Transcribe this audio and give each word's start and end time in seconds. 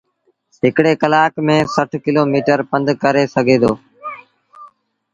هڪڙي 0.63 0.93
ڪلآڪ 1.01 1.33
ميݩ 1.45 1.69
سٺ 1.73 1.89
ڪلو 2.03 2.23
ميٚٽر 2.33 2.59
پنڌ 2.69 2.87
ڪري 3.01 3.23
سگھي 3.35 3.57
دو۔ 3.61 3.71